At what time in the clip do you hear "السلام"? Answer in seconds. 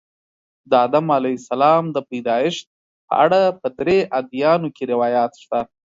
1.41-1.83